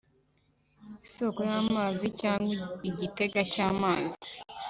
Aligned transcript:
isoko 1.07 1.39
y 1.51 1.53
amazi 1.61 2.07
cyangwa 2.21 2.57
igitega 2.89 3.39
cy 3.51 3.59
amazi 3.69 4.17